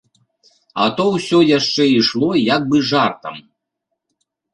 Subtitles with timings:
[0.85, 3.37] А то ўсё яшчэ ішло як бы жартам.